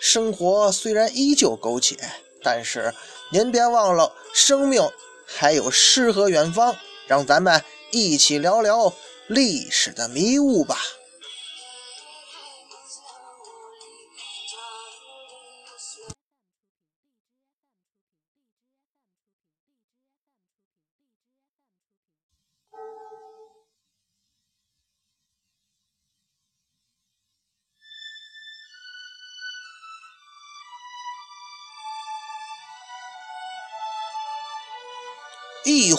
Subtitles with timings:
[0.00, 1.96] 生活虽然依旧苟且，
[2.42, 2.94] 但是
[3.32, 4.82] 您别忘了，生命
[5.26, 6.76] 还有诗和远方。
[7.06, 8.92] 让咱们一起聊聊
[9.28, 10.76] 历史的迷雾吧。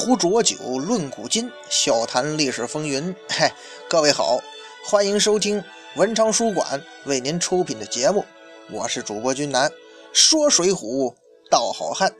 [0.09, 3.15] 壶浊酒论古今，笑谈历史风云。
[3.27, 3.47] 嘿，
[3.87, 4.39] 各位好，
[4.83, 5.63] 欢迎收听
[5.97, 8.25] 文昌书馆为您出品的节目，
[8.71, 9.71] 我是主播君南，
[10.11, 11.13] 说水浒
[11.51, 12.11] 道好汉。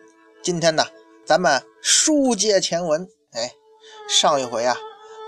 [0.43, 0.85] 今天呢，
[1.25, 3.09] 咱们书接前文。
[3.31, 3.51] 哎，
[4.07, 4.77] 上一回啊，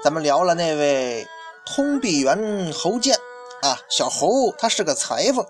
[0.04, 1.26] 咱们聊了那位
[1.66, 3.16] 通臂猿侯健
[3.64, 5.44] 啊，小侯他是个裁缝，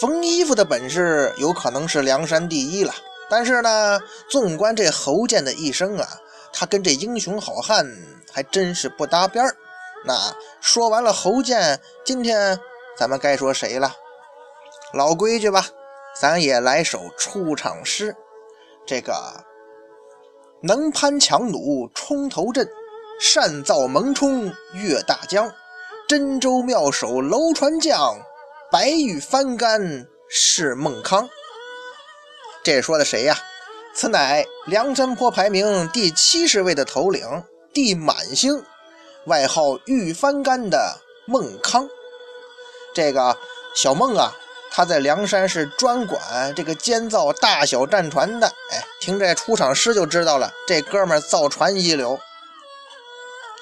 [0.00, 2.94] 缝衣服的本事有可能是梁山第一了。
[3.28, 6.08] 但是呢，纵观这侯健的一生啊，
[6.52, 7.86] 他跟这英雄好汉
[8.32, 9.56] 还真是不搭边儿。
[10.04, 10.14] 那
[10.60, 12.58] 说完了侯健，今天
[12.96, 13.94] 咱们该说谁了？
[14.92, 15.66] 老规矩吧，
[16.20, 18.14] 咱也来首出场诗。
[18.86, 19.44] 这个
[20.62, 22.66] 能攀强弩冲头阵，
[23.20, 25.52] 善造猛冲越大江，
[26.08, 28.18] 真州妙手楼船将，
[28.70, 31.28] 白玉翻竿是孟康。
[32.64, 33.36] 这说的谁呀？
[33.94, 37.26] 此乃梁山坡排名第七十位的头领
[37.72, 38.62] 地满星，
[39.26, 41.88] 外号玉翻干的孟康。
[42.94, 43.36] 这个
[43.74, 44.32] 小孟啊，
[44.70, 48.46] 他在梁山是专管这个监造大小战船的。
[48.70, 52.18] 哎，听这出场诗就知道了，这哥们造船一流。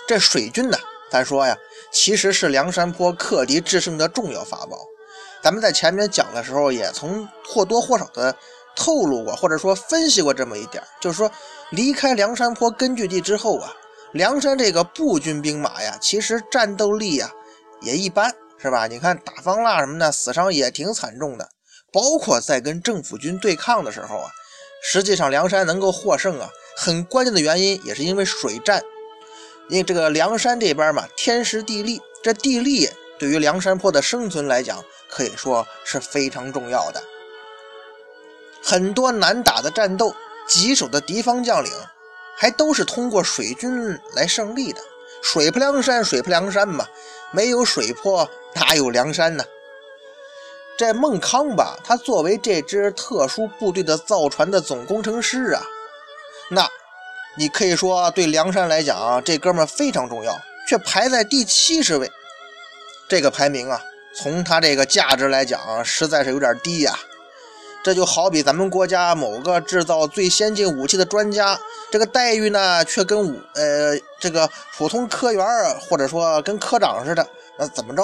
[0.06, 0.78] 这水军呢，
[1.10, 1.56] 咱说呀，
[1.90, 4.78] 其实是梁山坡克敌制胜的重要法宝。
[5.42, 8.36] 咱们在前面讲的时候，也从或多或少的。
[8.76, 11.30] 透露过，或者说分析过这么一点，就是说
[11.70, 13.72] 离开梁山坡根据地之后啊，
[14.12, 17.32] 梁山这个步军兵马呀，其实战斗力呀
[17.80, 18.86] 也一般，是吧？
[18.86, 21.48] 你看打方腊什么的，死伤也挺惨重的。
[21.92, 24.30] 包括在跟政府军对抗的时候啊，
[24.82, 28.82] 实际上梁山能够获胜啊，很关键的原因也是因为水战。
[29.68, 32.88] 因为这个梁山这边嘛，天时地利，这地利
[33.18, 37.02] 对于梁山坡的生存来讲，可以说是非常重要的。
[38.68, 40.12] 很多难打的战斗，
[40.48, 41.70] 棘手的敌方将领，
[42.36, 44.80] 还都是通过水军来胜利的。
[45.22, 46.84] 水泊梁山，水泊梁山嘛，
[47.30, 49.44] 没有水泊哪有梁山呢？
[50.76, 55.62] 这孟康吧，他作为这支特殊部队的造船的总工程师啊，
[56.50, 56.68] 那
[57.36, 60.36] 你可以说对梁山来讲，这哥们非常重要，
[60.68, 62.10] 却排在第七十位。
[63.08, 63.80] 这个排名啊，
[64.16, 66.98] 从他这个价值来讲，实在是有点低呀。
[67.86, 71.56] 这就好比咱们国家某个制造最先进武器的专家，
[71.88, 75.46] 这个待遇呢，却跟武呃这个普通科员
[75.78, 77.24] 或者说跟科长似的，
[77.56, 78.02] 那怎么着，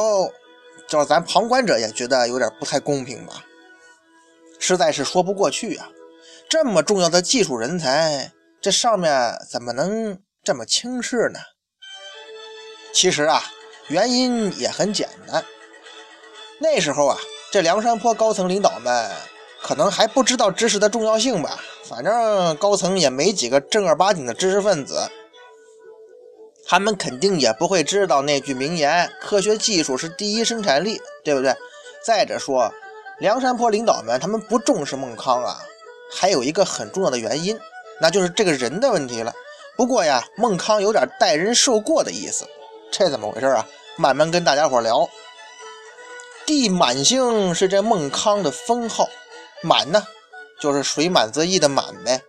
[0.86, 3.44] 叫咱旁观者也觉得有点不太公平吧？
[4.60, 5.90] 实在是说不过去啊！
[6.48, 11.40] 这么重要的技术人才，这上面怎么能这么轻视呢？
[12.94, 13.42] 其实啊，
[13.88, 15.44] 原因也很简单，
[16.60, 17.18] 那时候啊，
[17.50, 19.10] 这梁山坡高层领导们。
[19.62, 25.08] 可能还不知道知识的重要性吧，反正高层也没几个正儿八经的知识分子，
[26.66, 31.54] 他们肯定也不会知道那句名言：“科学技术是第一生产力”，对不对？
[32.04, 32.72] 再者说，
[33.18, 35.58] 梁山坡领导们他们不重视孟康啊，
[36.10, 37.56] 还有一个很重要的原因，
[38.00, 39.32] 那就是这个人的问题了。
[39.76, 42.44] 不过呀，孟康有点待人受过的意思，
[42.90, 43.66] 这怎么回事啊？
[43.96, 45.08] 慢慢跟大家伙聊。
[46.44, 49.08] 地满星是这孟康的封号。
[49.62, 50.06] 满呢，
[50.60, 52.20] 就是水满则溢的满呗。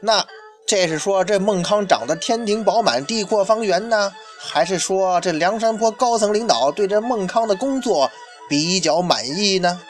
[0.00, 0.26] 那
[0.66, 8.10] 这是说这孟康长得天庭饱满、地阔方圆呢，还是说这梁山坡高层领导对这孟康的工作
[8.48, 9.80] 比较满意呢？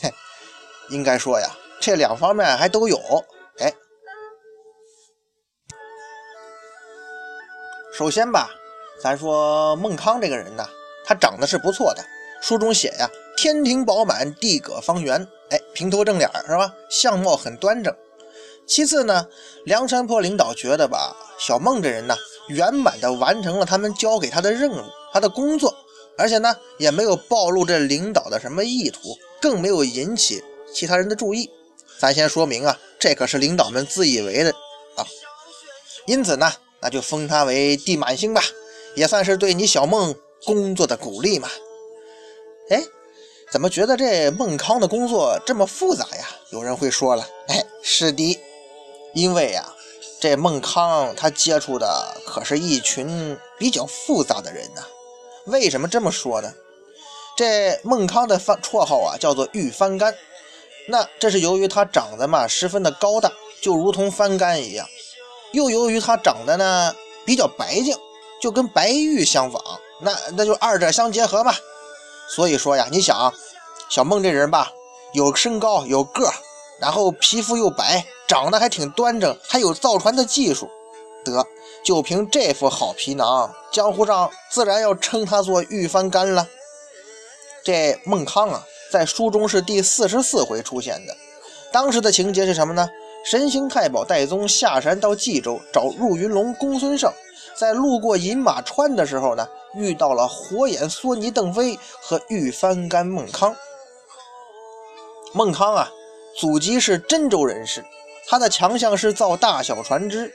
[0.00, 0.12] 嘿，
[0.88, 2.98] 应该说呀，这两方面还都有。
[3.58, 3.72] 哎，
[7.92, 8.50] 首先吧，
[9.02, 10.66] 咱说孟康这个人呢，
[11.04, 12.02] 他长得是不错的。
[12.40, 13.08] 书中写呀。
[13.40, 16.74] 天庭饱满，地阁方圆，哎，平头正脸是吧？
[16.90, 17.96] 相貌很端正。
[18.66, 19.26] 其次呢，
[19.64, 22.14] 梁山泊领导觉得吧，小孟这人呢，
[22.48, 25.74] 圆满的完成了他们交给他的任务，他的工作，
[26.18, 30.44] 而且呢，也没有暴露这领导的什么意图，更没有引起
[30.74, 31.48] 其他人的注意。
[31.98, 34.50] 咱先说明啊，这可是领导们自以为的
[34.96, 35.06] 啊。
[36.04, 36.52] 因此呢，
[36.82, 38.42] 那就封他为地满星吧，
[38.94, 40.14] 也算是对你小孟
[40.44, 41.48] 工作的鼓励嘛。
[42.68, 42.84] 哎，
[43.50, 46.28] 怎么觉得这孟康的工作这么复杂呀？
[46.50, 48.38] 有人会说了，哎，是的。
[49.12, 49.64] 因为呀，
[50.20, 54.82] 这孟康他接触的可是一群比较复杂的人呐。
[55.46, 56.54] 为什么这么说呢？
[57.36, 60.14] 这孟康的番绰号啊叫做玉番干，
[60.86, 64.86] 那这是由于他长得嘛十分的高大，就如同番干一样；
[65.50, 66.94] 又由于他长得呢
[67.24, 67.96] 比较白净，
[68.40, 69.60] 就跟白玉相仿，
[70.00, 71.52] 那那就二者相结合嘛。
[72.34, 73.32] 所以说呀，你想，
[73.88, 74.72] 小孟这人吧，
[75.12, 76.32] 有身高有个儿。
[76.80, 80.70] 然后皮肤又白，长得还挺端正，还有造船的技术，
[81.22, 81.46] 得
[81.84, 86.48] 就凭这副好皮囊，江湖上自然要称他做玉翻干了。
[87.62, 91.14] 这孟康啊，在书中是第四十四回出现的。
[91.70, 92.88] 当时的情节是什么呢？
[93.22, 97.12] 神行太保戴宗下山到冀州找入云龙公孙胜，
[97.54, 103.54] 在路过饮马川的时候呢，遇到了火眼狻猊邓飞和玉翻干孟康。
[105.32, 105.90] 孟康啊。
[106.38, 107.84] 祖籍是真州人士，
[108.28, 110.32] 他的强项是造大小船只。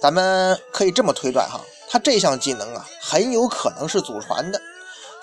[0.00, 4.60] 咱们可以这么推断哈，他这项技能啊，很有可能是祖传的。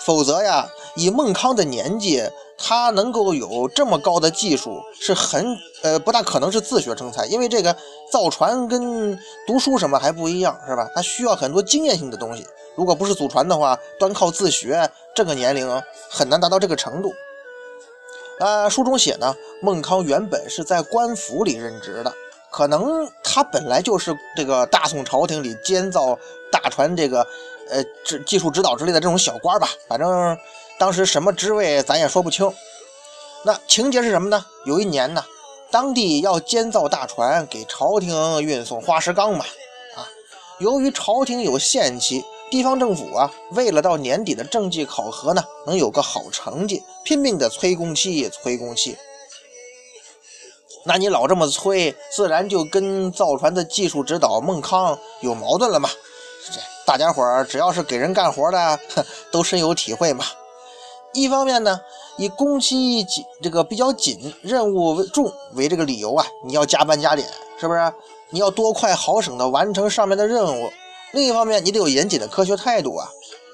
[0.00, 0.66] 否则呀，
[0.96, 2.22] 以孟康的年纪，
[2.58, 7.74] 他能够有这么高的技术，是很呃不大可能是自学成才，因为这个
[8.10, 10.88] 造船跟读书什么还不一样，是吧？
[10.94, 12.46] 他需要很多经验性的东西。
[12.74, 17.12] 如果不是祖传的话，端靠自学，这个年龄很难达到这个程度。
[18.40, 22.12] 呃，书中写呢，孟康原本是在官府里任职的，
[22.50, 26.18] 可能他本来就是这个大宋朝廷里监造
[26.50, 27.26] 大船这个，
[27.68, 29.68] 呃，指技术指导之类的这种小官吧。
[29.86, 30.36] 反正
[30.82, 32.52] 当时什么职位咱也说不清。
[33.44, 34.44] 那情节是什么呢？
[34.64, 35.24] 有一年呢，
[35.70, 39.44] 当地要监造大船给朝廷运送花石纲嘛，
[39.94, 40.02] 啊，
[40.58, 42.24] 由于朝廷有限期。
[42.50, 48.98] 地方政府啊，为了到年底的政绩考核呢，能有个好成绩，拼命的催工期，催工期。
[50.84, 55.88] 那你老这么催，自然就跟造船的技术指导孟康有矛盾了嘛。
[56.52, 58.80] 这大家伙儿只要是给人干活的，
[59.30, 60.24] 都深有体会嘛。
[61.14, 61.80] 一方面呢，
[62.16, 67.28] 以工期紧这个比较紧，任务重为这个理由啊，你要加班加点，
[67.58, 67.92] 是不是？
[68.30, 70.72] 你要多快好省的完成上面的任务。
[71.12, 73.06] 另一方面，你得有严谨的科学态度啊，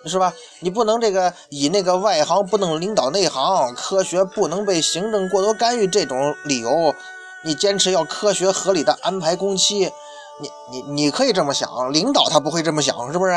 [0.07, 0.33] 是吧？
[0.61, 6.95] 你不能这个以那个外行不能领导内行，科学不能被行政过多干预这种理由，
[7.45, 9.91] 你坚持要科学合理的安排工期，
[10.41, 13.33] 你你你可以这么想，领导他不会这么想，是不是？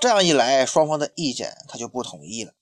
[0.00, 2.52] 这样一来，双方的意见他就不统一了，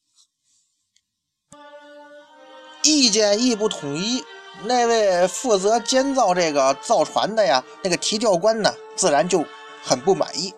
[2.87, 4.25] 意见一不统一，
[4.63, 9.45] 那位负责监造这个造船的呀，那个提调官呢，自然就。
[9.89, 10.53] 很不满意，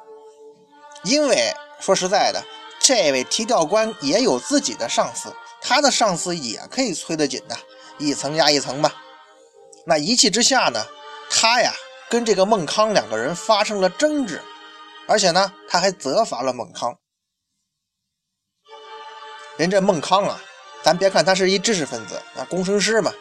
[1.05, 2.43] 因为说实在的，
[2.81, 5.31] 这位提调官也有自己的上司，
[5.61, 7.55] 他的上司也可以催得紧的，
[7.99, 8.91] 一层压一层嘛。
[9.85, 10.83] 那一气之下呢，
[11.29, 11.75] 他呀
[12.09, 14.41] 跟这个孟康两个人发生了争执，
[15.07, 16.97] 而且呢他还责罚了孟康。
[19.59, 20.41] 人这孟康啊，
[20.83, 23.13] 咱别看他是一知识分子啊，工程师嘛，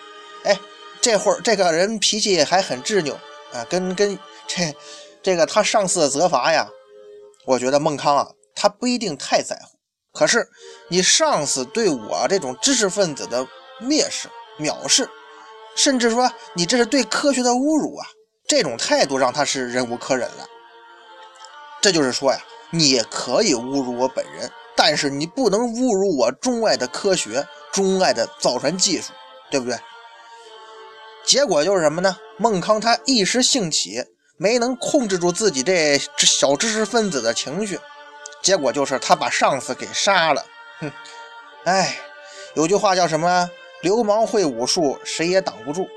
[0.43, 0.59] 哎，
[1.01, 3.13] 这会儿这个人脾气还很执拗
[3.53, 4.75] 啊，跟跟这。
[5.23, 6.69] 这个他上司的责罚呀，
[7.45, 9.77] 我觉得孟康啊，他不一定太在乎。
[10.13, 10.47] 可是
[10.89, 13.45] 你上司对我这种知识分子的
[13.81, 15.09] 蔑视、藐视，
[15.75, 18.07] 甚至说你这是对科学的侮辱啊，
[18.47, 20.47] 这种态度让他是忍无可忍了。
[21.81, 29.11] 这就是说呀，你可以侮辱我本人，但是你不能侮辱我钟爱的科学、钟爱的造船技术，
[29.51, 29.77] 对不对？
[31.25, 32.15] 结果就是什么呢？
[32.37, 34.05] 孟康他一时兴起。
[34.39, 37.79] 没能控制住自己这小知识分子的情绪，
[38.43, 40.45] 结果就是他把上司给杀了。
[40.79, 40.91] 哼，
[41.63, 41.97] 哎，
[42.53, 43.49] 有句话叫什么？
[43.81, 45.87] 流氓会武术，谁也挡不住。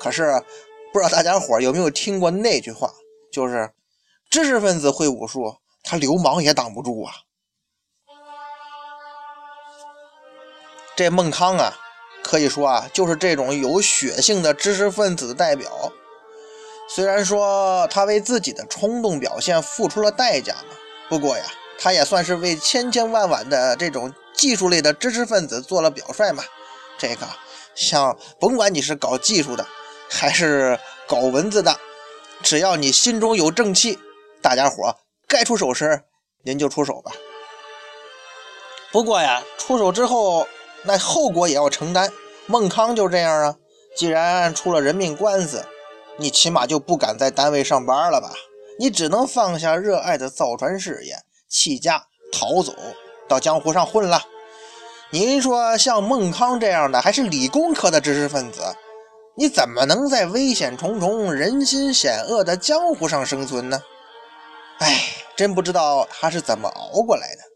[0.00, 0.42] 可是
[0.90, 2.90] 不知道大家伙有没有听过那句话，
[3.30, 3.70] 就是
[4.30, 7.12] 知识分子会武术，他流氓也挡不住啊。
[10.96, 11.76] 这孟康啊，
[12.22, 15.92] 可以说啊，就是这种有血性的知识分子的代表。
[16.88, 20.76] 虽然说他为自己的冲动表现付出了代价嘛，
[21.08, 21.44] 不过呀，
[21.78, 26.44] 他也算是为千千万万的这种技术类的知识分子做了表率嘛。
[26.98, 27.26] 这个
[27.74, 29.66] 像甭管你是搞技术的
[30.08, 31.76] 还是搞文字的，
[32.42, 33.98] 只要你心中有正气，
[34.40, 34.94] 大家伙
[35.26, 36.02] 该出手时
[36.44, 37.10] 您就出手吧。
[38.92, 40.46] 不过呀，出手之后
[40.84, 42.10] 那后果也要承担。
[42.46, 43.56] 孟康就这样啊，
[43.96, 45.64] 既然出了人命官司，
[46.18, 48.30] 你起码就不敢在单位上班了吧？
[48.78, 51.16] 你只能放下热爱的造船事业，
[51.48, 52.74] 弃家逃走
[53.28, 54.22] 到江湖上混了。
[55.10, 58.60] 您说像孟康这样的，还是理工科的知识分子，
[59.36, 63.80] 你怎么能在危险重重、人心险恶的江湖上生存呢？
[64.80, 65.02] 哎，
[65.36, 67.53] 真不知道他是怎么熬过来的。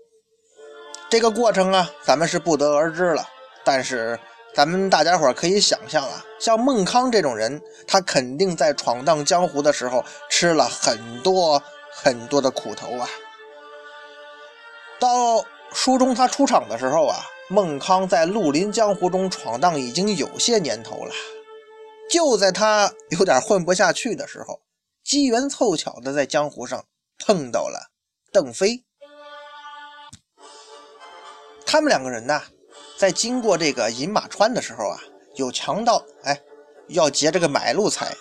[1.10, 3.28] 这个过程啊，咱们是不得而知了，
[3.64, 4.18] 但是。
[4.54, 11.62] 咱们大家伙可以想象啊，像孟康这种人，他肯定在闯荡江湖的时候吃了很多
[11.92, 13.08] 很多的苦头啊。
[14.98, 21.12] 到书中他出场的时候啊，孟康在绿林江湖中闯荡已经有些年头了。
[22.10, 24.60] 就在他有点混不下去的时候，
[25.04, 26.84] 机缘凑巧的在江湖上
[27.24, 27.92] 碰到了
[28.32, 28.84] 邓飞。
[31.70, 32.40] 他们两个人呢？
[32.96, 34.98] 在经过这个饮马川的时候啊，
[35.34, 36.40] 有强盗哎，
[36.86, 38.16] 要劫这个买路财。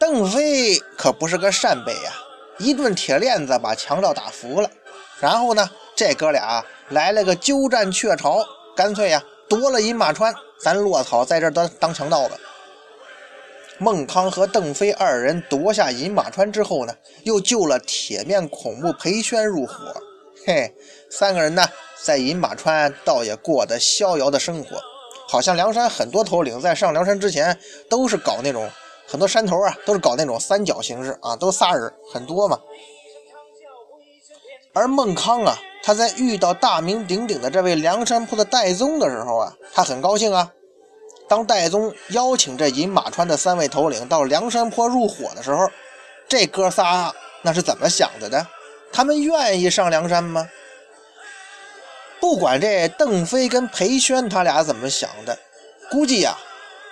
[0.00, 2.12] 邓飞可不是个善辈呀，
[2.58, 4.68] 一顿铁链子把强盗打服了。
[5.20, 12.36] 然后呢，这哥俩来了个鸠占鹊巢，干脆呀夺了饮马川，咱落草在这当当强盗吧。
[13.78, 16.92] 孟康和邓飞二人夺下饮马川之后呢，
[17.22, 19.74] 又救了铁面孔目裴宣入伙。
[20.46, 20.72] 嘿，
[21.10, 21.66] 三个人呢？
[22.04, 24.80] 在饮马川倒也过得逍遥的生活，
[25.26, 27.58] 好像梁山很多头领在上梁山之前
[27.90, 28.70] 都是搞那种
[29.08, 32.60] 很多山头啊，都是搞那种三角形式啊，都仨人很多嘛。
[34.72, 40.52] 而孟康啊，他在遇到大名鼎鼎的这位梁山泊的戴宗的时候啊，他很高兴啊。
[41.28, 45.68] 当戴宗邀请这饮马川的三位头领到梁山泊入伙的时候，
[46.28, 47.12] 这哥仨
[47.42, 48.46] 那是怎么想的呢？
[48.92, 50.48] 他们愿意上梁山吗？
[52.18, 55.38] 不管这邓飞跟裴宣他俩怎么想的，
[55.90, 56.36] 估计呀，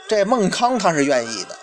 [0.07, 1.57] 这孟康他是愿意的。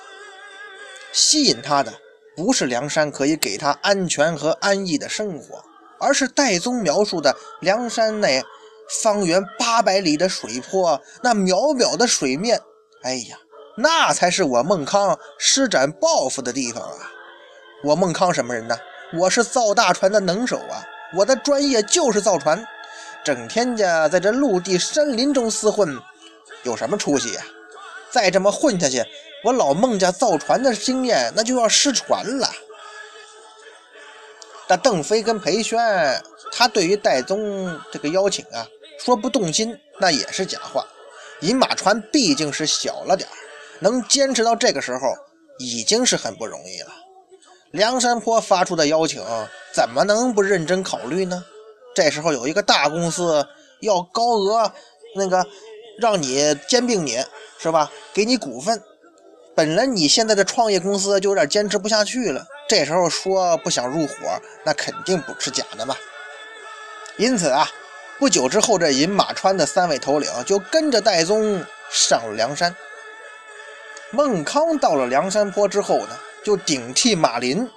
[1.14, 1.94] 吸引他的
[2.36, 5.64] 不是梁山可以给他安全和安逸的生活，
[6.00, 8.44] 而是戴宗描述的梁山内
[9.04, 12.60] 方圆八百里的水泊，那渺渺的水面。
[13.04, 13.38] 哎呀，
[13.78, 17.12] 那才是我孟康施展抱负的地方啊！
[17.84, 18.78] 我孟康什么人呢？
[19.14, 20.88] 我是造大船的能手啊！
[21.14, 22.66] 我的专业就是造船。
[23.24, 26.00] 整天家在这陆地山林中厮混，
[26.64, 27.42] 有什么出息呀？
[28.10, 29.04] 再这么混下去，
[29.44, 32.50] 我老孟家造船的经验那就要失传了。
[34.66, 35.78] 但邓飞跟裴宣，
[36.54, 38.66] 他对于戴宗这个邀请啊，
[38.98, 40.86] 说不动心那也是假话。
[41.42, 43.28] 饮马船毕竟是小了点
[43.80, 45.14] 能坚持到这个时候
[45.58, 46.92] 已经是很不容易了。
[47.72, 49.24] 梁山泊发出的邀请，
[49.74, 51.44] 怎么能不认真考虑呢？
[51.96, 53.48] 这时候有一个大公司
[53.80, 54.72] 要高额
[55.16, 55.46] 那个
[56.00, 57.24] 让你兼并你
[57.58, 57.90] 是吧？
[58.14, 58.82] 给你股份。
[59.56, 64.16] 本来你现在的创业公司就有点坚持不下去了，这时候说不想入伙，
[64.66, 65.96] 那肯定不是假的嘛。
[67.18, 67.70] 因此啊，
[68.20, 72.76] 不久之后，这饮马川的三位头领就跟着戴宗上了梁山。
[74.12, 77.70] 孟康到了梁山坡之后呢，就顶替马林，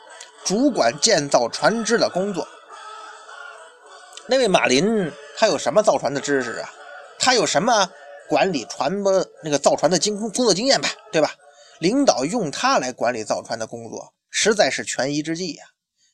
[0.44, 2.46] 主管建造船只的工作。
[4.26, 6.72] 那位马林，他有什么造船的知识啊？
[7.18, 7.88] 他有什么
[8.28, 10.88] 管理船舶那个造船的经工作经验吧？
[11.12, 11.30] 对吧？
[11.80, 15.64] 领导用他来管理造船的工作，实在是权宜之计呀。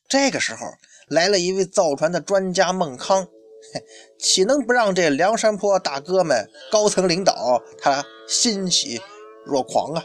[0.08, 0.66] 这个时候
[1.08, 3.28] 来了一位造船的专家孟康，
[4.18, 9.00] 岂能不让这梁山坡大哥们、高层领导他欣喜
[9.44, 10.04] 若狂啊？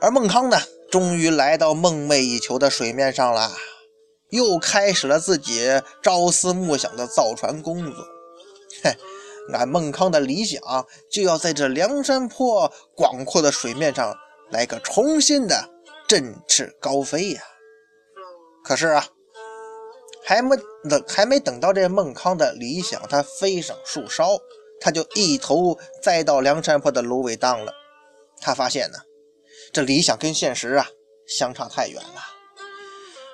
[0.00, 0.58] 而孟康呢，
[0.90, 3.52] 终于来到梦寐以求的水面上了。
[4.30, 8.04] 又开始了自己朝思暮想的造船工作。
[8.82, 8.96] 嘿，
[9.52, 10.60] 俺孟康的理想
[11.10, 14.14] 就要在这梁山泊广阔的水面上
[14.50, 15.70] 来个重新的
[16.08, 17.42] 振翅高飞呀！
[18.64, 19.06] 可是啊，
[20.24, 20.56] 还没
[20.90, 24.36] 等还没等到这孟康的理想他飞上树梢，
[24.80, 27.72] 他就一头栽到梁山泊的芦苇荡了。
[28.40, 28.98] 他发现呢，
[29.72, 30.86] 这理想跟现实啊
[31.26, 32.22] 相差太远了。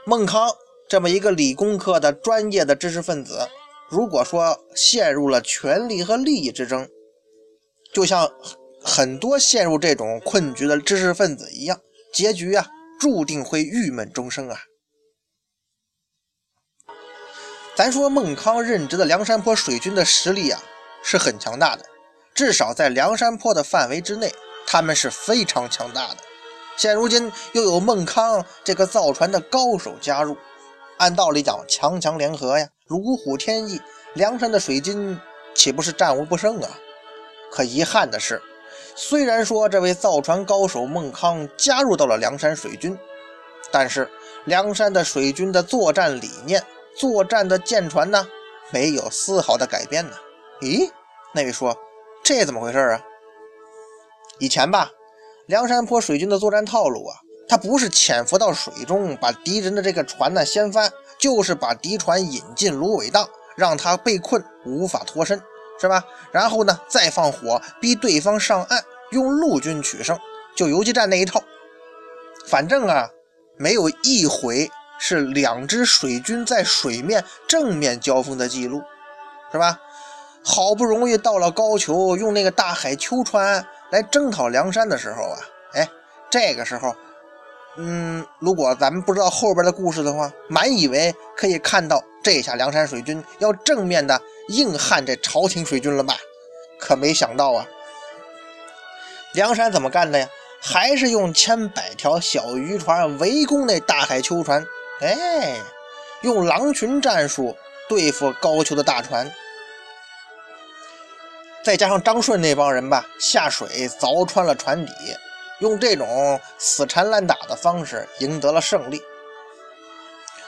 [0.07, 0.51] 孟康。
[0.89, 3.49] 这么一个理工科的专业的知识分子，
[3.89, 6.87] 如果说陷入了权力和利益之争，
[7.95, 8.31] 就像
[8.85, 11.81] 很多陷入这种困局的知识分子一样，
[12.13, 12.69] 结局啊，
[13.01, 14.61] 注定会郁闷终生啊。
[17.75, 20.63] 咱说孟康任职的梁山泊水军的实力啊
[21.03, 21.87] 是很强大的，
[22.35, 24.31] 至少在梁山泊的范围之内，
[24.67, 26.17] 他们是非常强大的。
[26.77, 30.37] 现如今又有孟康这个造船的高手加入，
[30.97, 33.81] 按道理讲强强联合呀，如虎添翼，
[34.15, 35.19] 梁山的水军
[35.55, 36.71] 岂不是战无不胜啊？
[37.51, 38.41] 可遗憾的是，
[38.95, 42.99] 虽然说这位造船高手孟康加入到了梁山水军，
[43.71, 44.11] 但是
[44.47, 46.65] 梁山的水军的作战理念。
[46.95, 48.29] 作战的舰船呢，
[48.71, 50.15] 没有丝毫的改变呢。
[50.61, 50.91] 咦，
[51.33, 51.75] 那位说
[52.23, 53.01] 这怎么回事啊？
[54.43, 54.91] 以前吧，
[55.47, 57.15] 梁山泊水军的作战套路啊，
[57.49, 63.25] 他不是潜伏到水中把敌人的这个船呢掀翻，就是把敌船引进芦苇荡，
[63.57, 65.41] 让他被困无法脱身，
[65.81, 66.05] 是吧？
[66.33, 68.83] 然后呢，再放火逼对方上岸，
[69.13, 70.19] 用陆军取胜，
[70.57, 71.41] 就游击战那一套。
[72.49, 73.09] 反正啊，
[73.57, 74.69] 没有一回。
[75.05, 78.83] 是两支水军在水面正面交锋的记录，
[79.51, 79.81] 是吧？
[80.45, 85.39] 好不容易到了高俅，用那个大海秋船来征讨梁山的时候啊，
[85.75, 85.87] 哎，
[86.31, 86.97] 这个时候，
[87.77, 94.19] 嗯，如果咱们不知道后边的故事的话，满以为可以看到这下梁山水军要正面的
[94.49, 96.17] 硬汉这朝廷水军了吧？
[96.81, 97.67] 可没想到啊，
[99.35, 100.27] 梁山怎么干的呀？
[100.63, 104.65] 还是用千百条小渔船围攻那大海秋船。
[105.03, 105.59] 哎，
[106.23, 107.55] 用狼群战术
[107.91, 109.31] 对付高俅的大船，
[111.63, 114.93] 再加上张顺那帮人吧，下水凿穿了船底，
[115.61, 119.01] 用这种死缠烂打的方式赢得了胜利。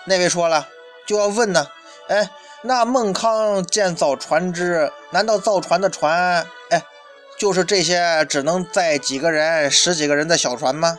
[0.04, 0.68] 那位说了，
[1.06, 1.66] 就要问呢，
[2.08, 2.28] 哎，
[2.62, 6.82] 那孟康建造船只，难道造船的船，哎，
[7.38, 10.98] 就是这些只能载几个人、十几个人的小船吗？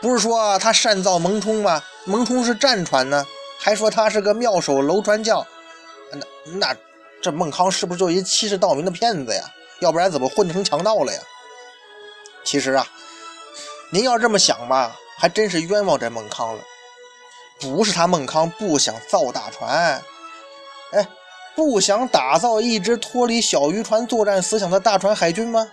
[0.00, 1.82] 不是说他擅造蒙冲吗？
[2.04, 3.26] 蒙冲是战船呢，
[3.58, 5.44] 还说他是个妙手楼船匠，
[6.12, 6.76] 那那
[7.24, 9.42] 这孟康是不是就一欺世盗名的骗子呀？
[9.80, 11.18] 要不然怎么混成强盗了呀？
[12.44, 12.86] 其实啊，
[13.90, 16.62] 您要这么想吧，还真是冤枉这孟康了。
[17.60, 20.02] 不是他孟康不想造大船，
[20.92, 21.08] 哎，
[21.56, 25.66] 不想打造一支脱离小渔船作战思想的大船海军吗？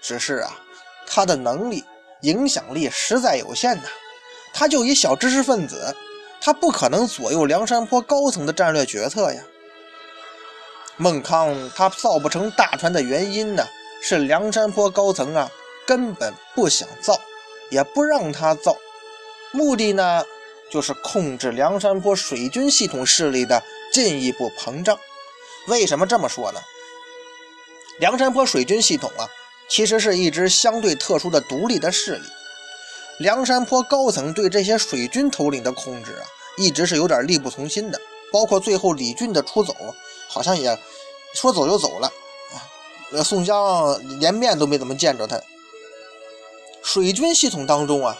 [0.00, 0.58] 只是啊，
[1.06, 1.84] 他的能力。
[2.22, 3.82] 影响力实在有限呐，
[4.54, 5.94] 他就一小知识分子，
[6.40, 9.42] 他不可能左右梁山泊高层的战略决策呀。
[10.96, 13.66] 孟康他造不成大船的原因呢，
[14.02, 15.50] 是梁山泊高层啊
[15.86, 17.20] 根本不想造，
[17.70, 18.76] 也不让他造，
[19.52, 20.24] 目的呢
[20.70, 24.98] 就是控制梁山泊水军系统势力的进一步膨胀。
[25.68, 26.60] 为什么这么说呢？
[27.98, 29.28] 梁山泊水军系统啊。
[29.68, 32.22] 其实是一支相对特殊的独立的势力。
[33.18, 36.22] 梁山泊高层对这些水军头领的控制啊，
[36.56, 38.00] 一直是有点力不从心的。
[38.32, 39.74] 包括最后李俊的出走，
[40.28, 40.78] 好像也
[41.34, 42.12] 说走就走了。
[43.12, 45.40] 呃，宋江连面都没怎么见着他。
[46.82, 48.16] 水军系统当中啊，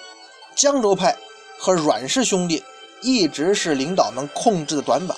[0.54, 1.16] 江州派
[1.58, 2.62] 和阮氏兄弟
[3.02, 5.16] 一直是领导们控制的短板。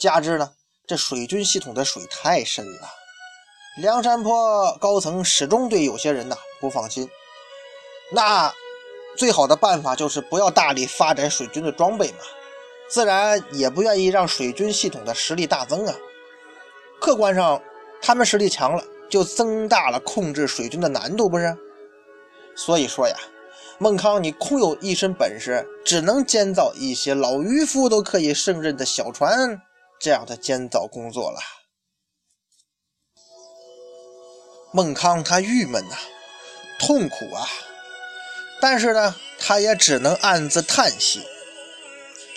[0.00, 0.52] 加之呢，
[0.86, 2.88] 这水军系统的水太深了。
[3.78, 7.08] 梁山泊高层始终对有些人呐不放心，
[8.12, 8.54] 那
[9.16, 12.18] 最好的办法就是不要大力发展水军的装备嘛，
[12.88, 15.94] 自然也不愿意让水军系统的实力大增啊。
[17.00, 17.62] 客观上，
[18.00, 21.56] 他们实力强了，就增大了控制水军的难度，不是？
[22.56, 23.14] 所以说呀，
[23.78, 29.60] 孟康你空有一身本事，只能监造一些老渔夫都可以胜任的小船
[30.00, 31.38] 这样的建造工作了。
[34.72, 35.96] 孟康他郁闷呐，
[36.78, 37.46] 痛苦啊，
[38.60, 41.22] 但是呢，他也只能暗自叹息。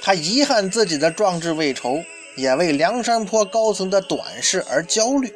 [0.01, 2.03] 他遗憾自己的壮志未酬，
[2.35, 5.33] 也为梁山泊高层的短视而焦虑。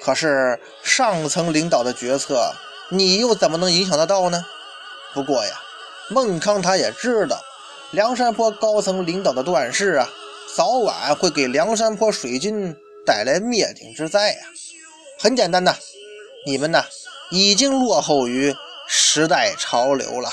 [0.00, 2.52] 可是上层领导的决策，
[2.90, 4.44] 你又怎么能影响得到呢？
[5.14, 5.60] 不过呀，
[6.10, 7.40] 孟康他也知道，
[7.90, 10.08] 梁山泊高层领导的断事啊，
[10.54, 14.38] 早晚会给梁山泊水军带来灭顶之灾呀。
[15.18, 15.74] 很简单呐，
[16.46, 16.84] 你们呢
[17.30, 18.54] 已经落后于
[18.86, 20.30] 时代潮流了。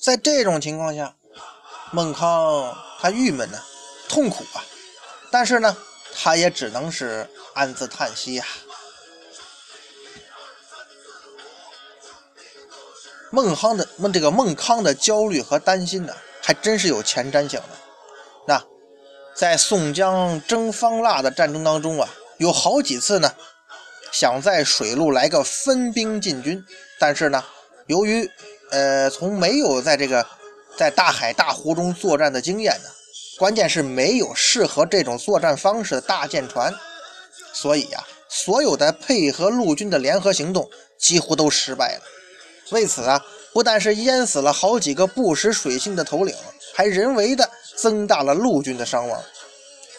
[0.00, 1.14] 在这种情况下，
[1.92, 3.58] 孟康他郁闷呢，
[4.08, 4.64] 痛苦啊，
[5.30, 5.76] 但是呢，
[6.14, 8.44] 他也只能是暗自叹息呀。
[13.30, 17.68] 孟康的孟这个孟康的焦虑和担心呢，还真是有前瞻性的。
[18.46, 18.64] 那。
[19.32, 23.32] 在宋江征方腊的战争当中啊，有好几次呢，
[24.12, 26.62] 想在水路来个分兵进军，
[26.98, 27.42] 但是呢，
[27.86, 28.30] 由于
[28.70, 30.26] 呃从没有在这个
[30.76, 32.88] 在大海大湖中作战的经验呢，
[33.38, 36.74] 关键是没有适合这种作战方式的大舰船，
[37.52, 42.02] 所以呀，所有的配合陆军的联合行动几乎都失败了。
[42.70, 46.34] 为此啊，不但是淹死了好几个不识水性的头领，
[46.74, 49.20] 还人为的增大了陆军的伤亡。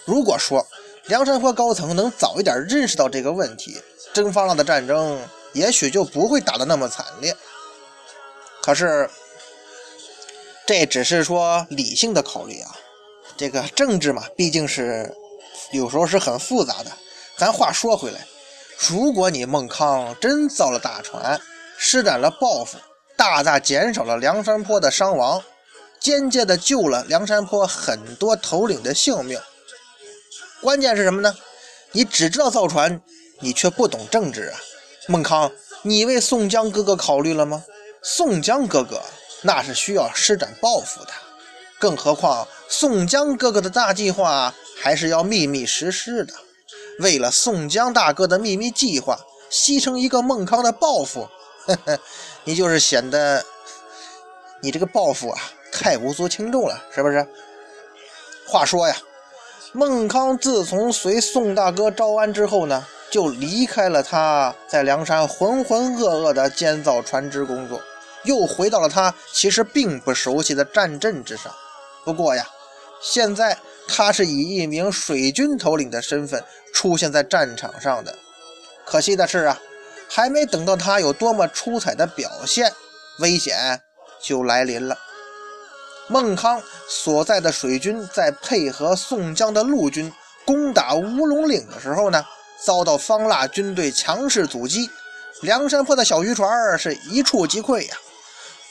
[0.05, 0.65] 如果说
[1.07, 3.81] 梁山泊高层能早一点认识到这个问题，
[4.13, 5.19] 征方腊的战争
[5.51, 7.35] 也许就不会打得那么惨烈。
[8.61, 9.09] 可是，
[10.67, 12.75] 这只是说理性的考虑啊，
[13.35, 15.13] 这个政治嘛，毕竟是
[15.71, 16.91] 有时候是很复杂的。
[17.37, 18.27] 咱话说回来，
[18.89, 21.41] 如果你孟康真造了大船，
[21.77, 22.77] 施展了抱负，
[23.17, 25.43] 大大减少了梁山泊的伤亡，
[25.99, 29.39] 间接的救了梁山泊很多头领的性命。
[30.61, 31.35] 关键是什么呢？
[31.93, 33.01] 你只知道造船，
[33.39, 34.59] 你却不懂政治啊！
[35.07, 37.65] 孟康，你为宋江哥哥考虑了吗？
[38.03, 38.99] 宋江哥哥
[39.43, 41.11] 那是需要施展抱负的，
[41.79, 46.33] 更何况宋江哥哥的大计划还是要秘密实施的。
[46.99, 49.19] 为了宋江大哥的秘密计划，
[49.51, 51.29] 牺牲一个孟康的抱负，
[51.67, 51.99] 呵呵，
[52.43, 53.45] 你就是显得
[54.61, 55.39] 你这个抱负啊
[55.71, 57.25] 太无足轻重了，是不是？
[58.47, 58.97] 话说呀。
[59.73, 67.81] 孟康自从随宋大哥招安之后呢，就离开了他在梁山浑浑噩噩的建造船只工作，
[68.23, 71.51] 又回到了他其实并不熟悉的战阵之上。
[72.03, 72.47] 不过呀，
[73.01, 73.57] 现在
[73.87, 78.15] 他是以一名水军头领的身份出现在战场上的。
[78.85, 79.59] 可惜的是啊，
[80.09, 82.71] 还没等到他有多么出彩的表现，
[83.19, 83.81] 危险
[84.21, 84.97] 就来临了。
[86.07, 90.11] 孟康所在的水军在配合宋江的陆军
[90.45, 92.25] 攻打乌龙岭的时候呢，
[92.65, 94.89] 遭到方腊军队强势阻击，
[95.41, 97.95] 梁山泊的小渔船是一触即溃呀。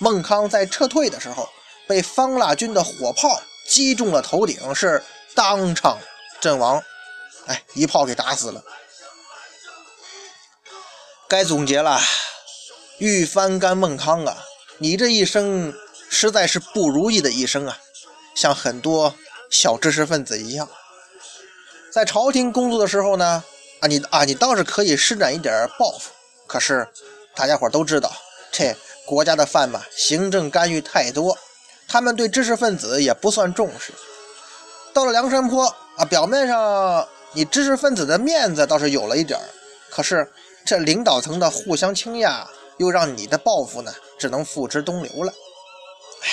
[0.00, 1.48] 孟康在撤退的时候，
[1.86, 5.00] 被方腊军的火炮击中了头顶，是
[5.34, 6.00] 当场
[6.40, 6.82] 阵亡。
[7.46, 8.64] 哎，一炮给打死了。
[11.28, 12.00] 该总结了，
[12.98, 14.44] 欲翻干孟康啊，
[14.78, 15.72] 你这一生。
[16.12, 17.78] 实在是不如意的一生啊，
[18.34, 19.14] 像很多
[19.48, 20.68] 小知识分子一样，
[21.92, 23.44] 在朝廷工作的时候呢，
[23.78, 26.10] 啊你啊你倒是可以施展一点抱负，
[26.48, 26.88] 可是
[27.36, 28.12] 大家伙都知道，
[28.50, 28.76] 这
[29.10, 31.36] 国家的饭嘛，行政干预太多，
[31.88, 33.92] 他们对知识分子也不算重视。
[34.92, 39.36] 到了梁山坡啊，表面上你知识分子的面子倒是有了一点
[39.90, 40.30] 可是
[40.64, 42.46] 这领导层的互相倾轧，
[42.78, 45.32] 又让你的抱负呢，只能付之东流了。
[46.22, 46.28] 唉，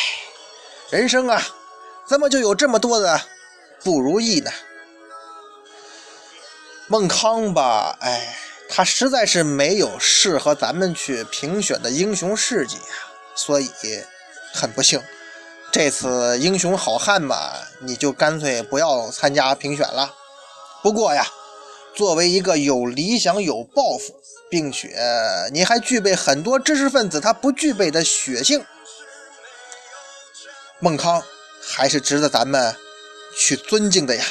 [0.91, 1.41] 人生啊，
[2.07, 3.19] 怎么就有这么多的
[3.83, 4.51] 不如意呢？
[6.87, 8.37] 孟康吧，哎，
[8.69, 13.71] 他实在是没有适合咱们去评选的英雄事迹啊，所以
[14.53, 15.01] 很不幸，
[15.71, 20.13] 这次英雄好汉嘛，你就干脆不要参加评选了。
[20.83, 21.25] 不过呀，
[21.95, 24.15] 作为一个有理想、有抱负，
[24.49, 24.95] 并且
[25.51, 28.63] 你还具备很多知识分子他不具备的血性。
[30.79, 31.23] 孟康
[31.61, 32.75] 还是值得咱们
[33.35, 34.23] 去尊敬的呀。